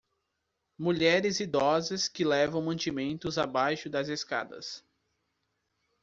[0.79, 4.83] Mulheres idosas que levam mantimentos abaixo das escadas.